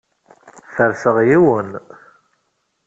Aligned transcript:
Ferseɣ 0.75 1.17
yiwen. 1.27 1.69